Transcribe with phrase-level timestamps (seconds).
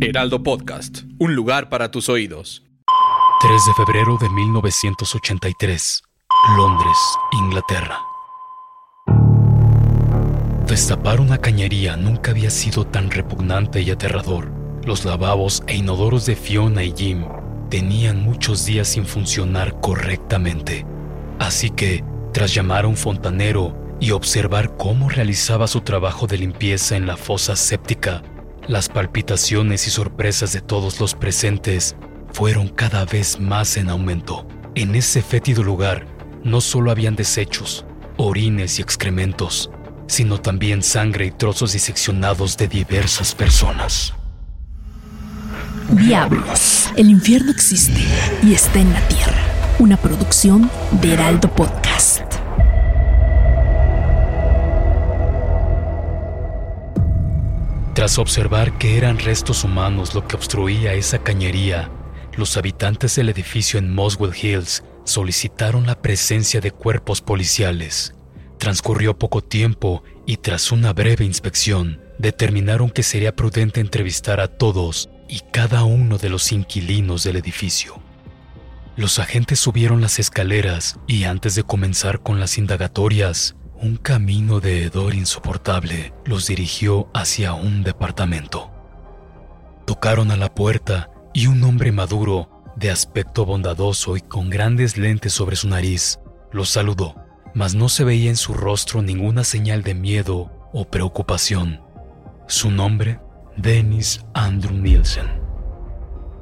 [0.00, 2.64] Heraldo Podcast, un lugar para tus oídos.
[3.40, 6.02] 3 de febrero de 1983,
[6.56, 6.96] Londres,
[7.32, 8.00] Inglaterra.
[10.66, 14.50] Destapar una cañería nunca había sido tan repugnante y aterrador.
[14.86, 17.26] Los lavabos e inodoros de Fiona y Jim
[17.68, 20.86] tenían muchos días sin funcionar correctamente.
[21.38, 22.02] Así que,
[22.32, 27.18] tras llamar a un fontanero y observar cómo realizaba su trabajo de limpieza en la
[27.18, 28.22] fosa séptica,
[28.68, 31.96] las palpitaciones y sorpresas de todos los presentes
[32.32, 34.46] fueron cada vez más en aumento.
[34.74, 36.06] En ese fétido lugar
[36.44, 37.84] no solo habían desechos,
[38.16, 39.70] orines y excrementos,
[40.06, 44.12] sino también sangre y trozos diseccionados de diversas personas.
[45.90, 48.00] Diablos, el infierno existe
[48.42, 49.42] y está en la tierra.
[49.78, 52.35] Una producción de Heraldo Podcast.
[58.06, 61.90] Tras observar que eran restos humanos lo que obstruía esa cañería,
[62.36, 68.14] los habitantes del edificio en Moswell Hills solicitaron la presencia de cuerpos policiales.
[68.58, 75.10] Transcurrió poco tiempo y tras una breve inspección, determinaron que sería prudente entrevistar a todos
[75.28, 78.00] y cada uno de los inquilinos del edificio.
[78.94, 84.84] Los agentes subieron las escaleras y antes de comenzar con las indagatorias, un camino de
[84.84, 88.70] hedor insoportable los dirigió hacia un departamento.
[89.84, 95.32] Tocaron a la puerta y un hombre maduro, de aspecto bondadoso y con grandes lentes
[95.32, 96.18] sobre su nariz,
[96.52, 97.14] los saludó,
[97.54, 101.80] mas no se veía en su rostro ninguna señal de miedo o preocupación.
[102.48, 103.20] Su nombre,
[103.56, 105.46] Dennis Andrew Nielsen.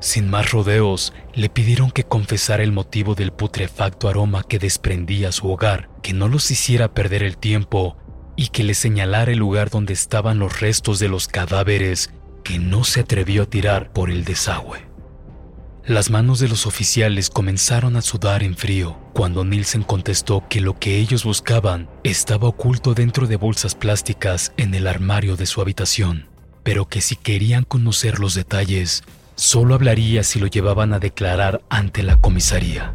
[0.00, 5.50] Sin más rodeos, le pidieron que confesara el motivo del putrefacto aroma que desprendía su
[5.50, 7.96] hogar, que no los hiciera perder el tiempo
[8.36, 12.10] y que le señalara el lugar donde estaban los restos de los cadáveres
[12.44, 14.86] que no se atrevió a tirar por el desagüe.
[15.88, 20.78] Las manos de los oficiales comenzaron a sudar en frío cuando Nielsen contestó que lo
[20.78, 26.28] que ellos buscaban estaba oculto dentro de bolsas plásticas en el armario de su habitación,
[26.62, 29.02] pero que si querían conocer los detalles,
[29.34, 32.94] solo hablaría si lo llevaban a declarar ante la comisaría.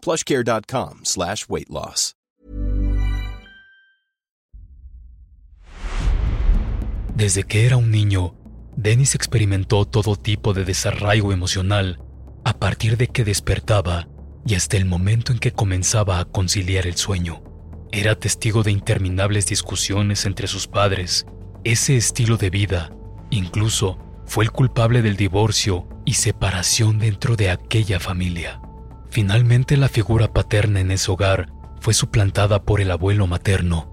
[0.00, 2.14] Plushcare.com slash weight loss.
[7.14, 8.34] Desde que era un niño,
[8.76, 12.00] Dennis experimentó todo tipo de desarraigo emocional
[12.44, 14.08] a partir de que despertaba
[14.46, 17.42] y hasta el momento en que comenzaba a conciliar el sueño.
[17.92, 21.26] Era testigo de interminables discusiones entre sus padres.
[21.62, 22.90] Ese estilo de vida
[23.30, 28.60] Incluso fue el culpable del divorcio y separación dentro de aquella familia.
[29.10, 33.90] Finalmente la figura paterna en ese hogar fue suplantada por el abuelo materno,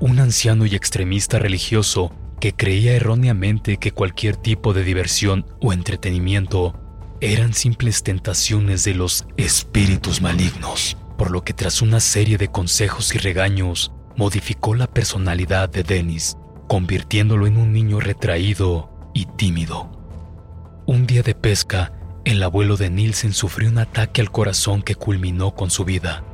[0.00, 6.78] un anciano y extremista religioso que creía erróneamente que cualquier tipo de diversión o entretenimiento
[7.20, 13.14] eran simples tentaciones de los espíritus malignos, por lo que tras una serie de consejos
[13.14, 19.90] y regaños modificó la personalidad de Dennis convirtiéndolo en un niño retraído y tímido.
[20.86, 21.92] Un día de pesca,
[22.26, 26.24] el abuelo de Nielsen sufrió un ataque al corazón que culminó con su vida.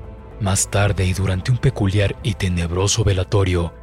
[0.41, 3.75] Más tarde y durante un peculiar y tenebroso velatorio,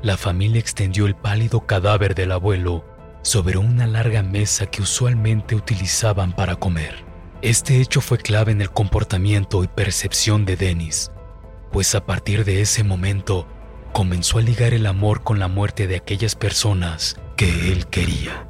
[0.00, 2.84] la familia extendió el pálido cadáver del abuelo
[3.22, 7.04] sobre una larga mesa que usualmente utilizaban para comer.
[7.42, 11.10] Este hecho fue clave en el comportamiento y percepción de Dennis,
[11.72, 13.48] pues a partir de ese momento
[13.92, 18.46] comenzó a ligar el amor con la muerte de aquellas personas que él quería.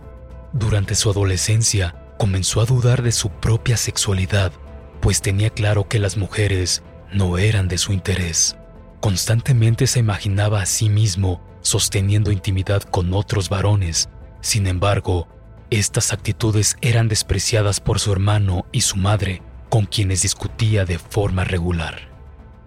[0.53, 4.53] Durante su adolescencia comenzó a dudar de su propia sexualidad,
[5.01, 8.59] pues tenía claro que las mujeres no eran de su interés.
[9.01, 14.11] Constantemente se imaginaba a sí mismo sosteniendo intimidad con otros varones.
[14.43, 15.29] Sin embargo,
[15.71, 19.41] estas actitudes eran despreciadas por su hermano y su madre,
[19.71, 22.11] con quienes discutía de forma regular.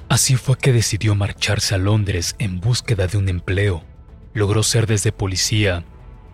[0.10, 3.84] Así fue que decidió marcharse a Londres en búsqueda de un empleo.
[4.34, 5.86] Logró ser desde policía,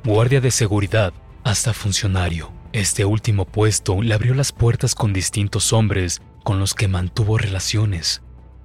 [0.05, 1.11] guardia de seguridad,
[1.43, 2.57] hasta funcionario.
[2.71, 8.21] Este último puesto le abrió las puertas con distintos hombres con los que mantuvo relaciones.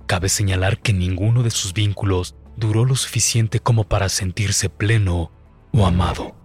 [0.06, 5.32] Cabe señalar que ninguno de sus vínculos duró lo suficiente como para sentirse pleno
[5.72, 6.36] o amado.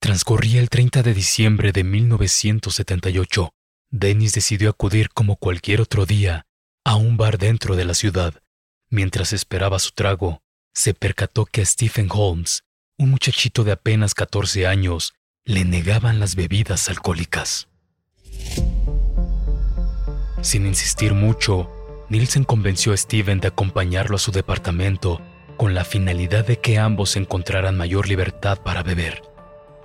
[0.00, 3.50] Transcurría el 30 de diciembre de 1978.
[3.90, 6.46] Dennis decidió acudir como cualquier otro día
[6.84, 8.34] a un bar dentro de la ciudad.
[8.90, 10.40] Mientras esperaba su trago,
[10.72, 12.62] se percató que Stephen Holmes,
[12.96, 17.68] un muchachito de apenas 14 años, le negaban las bebidas alcohólicas.
[20.40, 21.68] Sin insistir mucho,
[22.10, 25.20] Nielsen convenció a Steven de acompañarlo a su departamento
[25.56, 29.22] con la finalidad de que ambos encontraran mayor libertad para beber.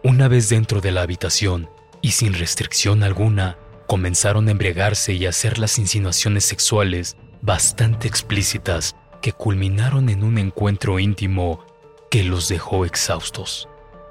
[0.03, 1.69] Una vez dentro de la habitación
[2.01, 3.57] y sin restricción alguna,
[3.87, 10.37] comenzaron a embriagarse y a hacer las insinuaciones sexuales bastante explícitas que culminaron en un
[10.37, 11.65] encuentro íntimo
[12.11, 13.67] que los dejó exhaustos.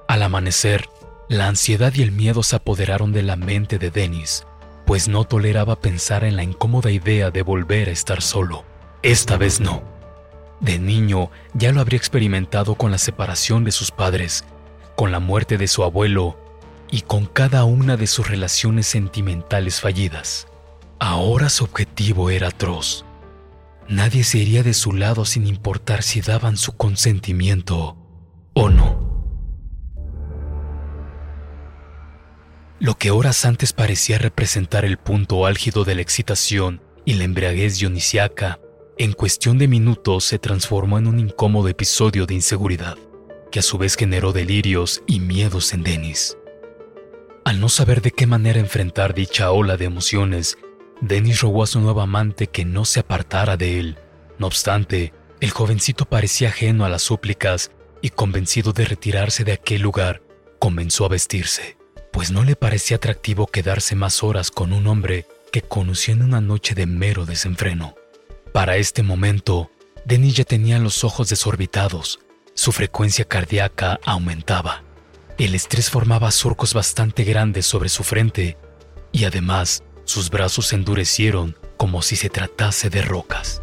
[0.09, 0.89] Al amanecer,
[1.29, 4.47] la ansiedad y el miedo se apoderaron de la mente de Dennis,
[4.87, 8.65] pues no toleraba pensar en la incómoda idea de volver a estar solo.
[9.03, 9.83] Esta vez no.
[10.61, 14.45] De niño ya lo habría experimentado con la separación de sus padres,
[14.95, 16.39] con la muerte de su abuelo
[16.91, 20.47] y con cada una de sus relaciones sentimentales fallidas.
[20.99, 23.05] Ahora su objetivo era atroz.
[23.89, 27.97] Nadie se iría de su lado sin importar si daban su consentimiento
[28.55, 29.06] o no.
[32.79, 37.79] Lo que horas antes parecía representar el punto álgido de la excitación y la embriaguez
[37.79, 38.61] dionisiaca,
[38.99, 42.99] en cuestión de minutos se transformó en un incómodo episodio de inseguridad,
[43.51, 46.37] que a su vez generó delirios y miedos en Dennis.
[47.47, 50.59] Al no saber de qué manera enfrentar dicha ola de emociones,
[51.01, 53.99] Dennis rogó a su nuevo amante que no se apartara de él.
[54.39, 57.71] No obstante, el jovencito parecía ajeno a las súplicas
[58.03, 60.23] y convencido de retirarse de aquel lugar,
[60.59, 61.79] comenzó a vestirse,
[62.17, 66.41] pues no le parecía atractivo quedarse más horas con un hombre que conoció en una
[66.41, 67.95] noche de mero desenfreno.
[68.55, 69.71] Para este momento,
[70.07, 72.19] Dennis ya tenía los ojos desorbitados,
[72.55, 74.83] su frecuencia cardíaca aumentaba
[75.39, 78.57] el estrés formaba surcos bastante grandes sobre su frente
[79.13, 83.61] y además sus brazos se endurecieron como si se tratase de rocas.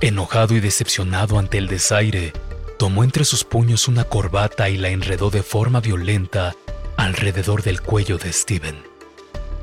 [0.00, 2.32] Enojado y decepcionado ante el desaire,
[2.76, 6.56] tomó entre sus puños una corbata y la enredó de forma violenta
[7.04, 8.82] alrededor del cuello de Steven.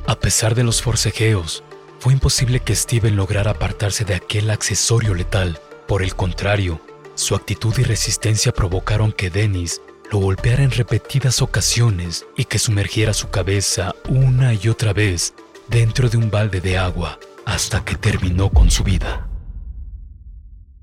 [0.08, 1.64] A pesar de los forcejeos,
[2.00, 5.60] fue imposible que Steven lograra apartarse de aquel accesorio letal.
[5.88, 6.82] Por el contrario,
[7.16, 13.14] su actitud y resistencia provocaron que Dennis lo golpeara en repetidas ocasiones y que sumergiera
[13.14, 15.34] su cabeza una y otra vez
[15.68, 19.30] dentro de un balde de agua hasta que terminó con su vida.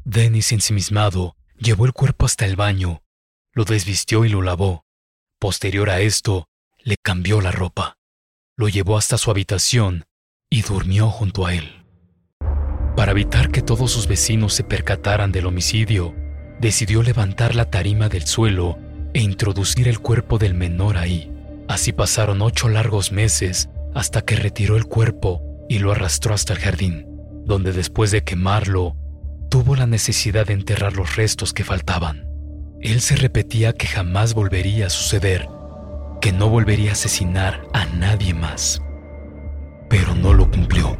[0.04, 3.02] Dennis, ensimismado, llevó el cuerpo hasta el baño,
[3.52, 4.87] lo desvistió y lo lavó.
[5.40, 6.48] Posterior a esto,
[6.82, 7.96] le cambió la ropa,
[8.56, 10.04] lo llevó hasta su habitación
[10.50, 11.84] y durmió junto a él.
[12.96, 16.12] Para evitar que todos sus vecinos se percataran del homicidio,
[16.60, 18.78] decidió levantar la tarima del suelo
[19.14, 21.32] e introducir el cuerpo del menor ahí.
[21.68, 26.58] Así pasaron ocho largos meses hasta que retiró el cuerpo y lo arrastró hasta el
[26.58, 27.06] jardín,
[27.44, 28.96] donde después de quemarlo,
[29.50, 32.27] tuvo la necesidad de enterrar los restos que faltaban.
[32.80, 35.48] Él se repetía que jamás volvería a suceder,
[36.20, 38.80] que no volvería a asesinar a nadie más.
[39.90, 40.96] Pero no lo cumplió.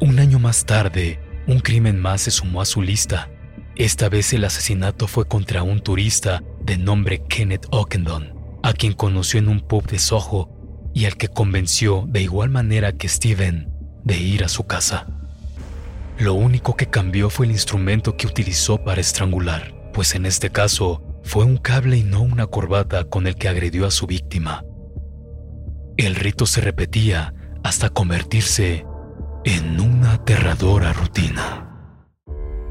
[0.00, 3.30] Un año más tarde, un crimen más se sumó a su lista.
[3.74, 9.38] Esta vez el asesinato fue contra un turista de nombre Kenneth Ockendon, a quien conoció
[9.38, 10.50] en un pub de Soho
[10.92, 13.70] y al que convenció de igual manera que Steven
[14.04, 15.06] de ir a su casa.
[16.18, 21.02] Lo único que cambió fue el instrumento que utilizó para estrangular, pues en este caso
[21.22, 24.62] fue un cable y no una corbata con el que agredió a su víctima.
[25.96, 27.32] El rito se repetía
[27.64, 28.84] hasta convertirse
[29.46, 31.70] en una aterradora rutina.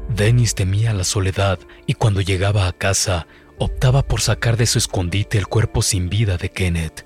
[0.08, 3.26] Dennis temía la soledad y cuando llegaba a casa
[3.58, 7.04] optaba por sacar de su escondite el cuerpo sin vida de Kenneth.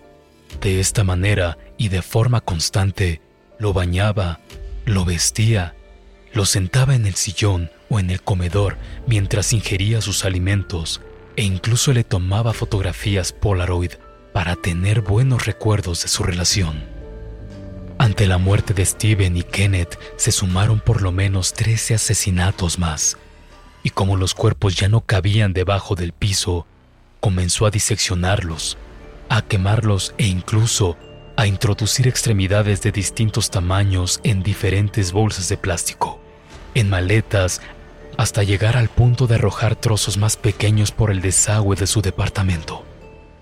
[0.61, 3.23] De esta manera y de forma constante,
[3.59, 4.41] lo bañaba,
[4.85, 5.77] lo vestía,
[6.33, 11.01] lo sentaba en el sillón o en el comedor mientras ingería sus alimentos
[11.37, 13.93] e incluso le tomaba fotografías Polaroid
[14.33, 16.85] para tener buenos recuerdos de su relación.
[17.99, 23.19] Ante la muerte de Steven y Kenneth se sumaron por lo menos 13 asesinatos más,
[23.83, 26.67] y como los cuerpos ya no cabían debajo del piso,
[27.21, 28.79] comenzó a diseccionarlos,
[29.29, 30.97] a quemarlos e incluso
[31.37, 36.20] a introducir extremidades de distintos tamaños en diferentes bolsas de plástico,
[36.75, 37.61] en maletas,
[38.17, 42.85] hasta llegar al punto de arrojar trozos más pequeños por el desagüe de su departamento.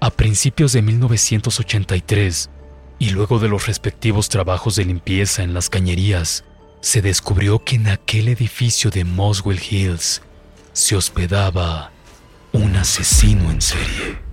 [0.00, 2.50] A principios de 1983,
[2.98, 6.44] y luego de los respectivos trabajos de limpieza en las cañerías,
[6.80, 10.22] se descubrió que en aquel edificio de Moswell Hills
[10.72, 11.90] se hospedaba
[12.52, 14.28] un asesino en serie.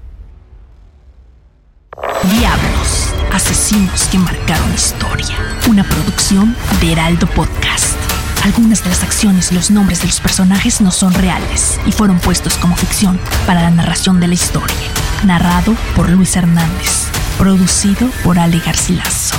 [3.36, 5.38] Asesinos que marcaron historia.
[5.68, 8.05] Una producción de Heraldo Podcast.
[8.46, 12.20] Algunas de las acciones y los nombres de los personajes no son reales y fueron
[12.20, 14.78] puestos como ficción para la narración de la historia.
[15.26, 17.08] Narrado por Luis Hernández.
[17.40, 19.36] Producido por Ale Garcilaso.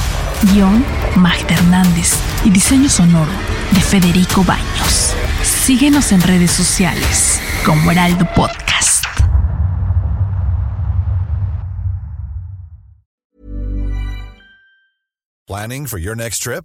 [0.53, 0.85] Guión
[1.15, 3.31] Magda Hernández y diseño sonoro
[3.71, 5.15] de Federico Baños.
[5.45, 9.05] Síguenos en redes sociales como Heraldo Podcast.
[15.47, 16.65] Planning for your next trip?